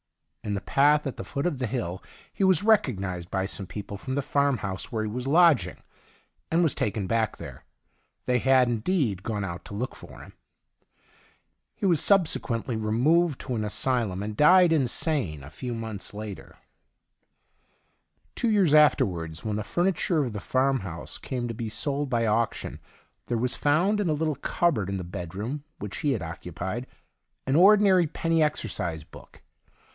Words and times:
In 0.43 0.55
the 0.55 0.61
path 0.61 1.05
at 1.05 1.17
the 1.17 1.23
foot 1.23 1.45
of 1.45 1.59
the 1.59 1.67
hill 1.67 2.01
he 2.33 2.43
was 2.43 2.63
recognised 2.63 3.29
by 3.29 3.45
some 3.45 3.67
people 3.67 3.97
fi 3.97 4.09
om 4.09 4.15
the 4.15 4.23
farmhouse 4.23 4.91
where 4.91 5.03
he 5.05 5.09
w^as 5.11 5.27
lodging, 5.27 5.77
and 6.49 6.63
was 6.63 6.73
taken 6.73 7.05
back 7.05 7.37
there. 7.37 7.63
They 8.25 8.39
had, 8.39 8.67
in 8.67 8.79
deed, 8.79 9.21
gone 9.21 9.43
out 9.45 9.63
to 9.65 9.75
look 9.75 9.95
for 9.95 10.21
him. 10.21 10.33
He 11.75 11.85
was 11.85 12.03
subsequently 12.03 12.75
removed 12.75 13.39
to 13.41 13.47
7 13.49 13.61
THE 13.61 13.61
DIARY 13.61 13.61
OF 13.61 13.61
A 13.61 13.61
GOD 13.61 13.61
an 13.95 14.03
asylum, 14.03 14.23
and 14.23 14.35
died 14.35 14.73
insane 14.73 15.43
a 15.43 15.49
few 15.51 15.75
months 15.75 16.11
later. 16.15 16.57
Two 18.33 18.49
years 18.49 18.73
afterwards, 18.73 19.45
when 19.45 19.57
the 19.57 19.63
furniture 19.63 20.23
of 20.23 20.33
the 20.33 20.39
farmhouse 20.41 21.19
came 21.19 21.47
to 21.47 21.53
be 21.53 21.69
sold 21.69 22.09
by 22.09 22.25
auction, 22.25 22.79
there 23.27 23.37
was 23.37 23.55
found 23.55 23.99
in 23.99 24.09
a 24.09 24.13
little 24.13 24.35
cupboard 24.35 24.89
in 24.89 24.97
the 24.97 25.03
bedroom 25.03 25.63
which 25.77 25.97
he 25.97 26.13
had 26.13 26.23
occupied 26.23 26.87
an 27.45 27.55
ordinary 27.55 28.07
penny 28.07 28.41
exercise 28.41 29.03
book. 29.03 29.43